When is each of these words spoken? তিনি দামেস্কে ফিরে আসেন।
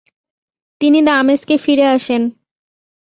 তিনি 0.81 0.99
দামেস্কে 1.01 1.55
ফিরে 1.57 1.85
আসেন। 1.87 2.21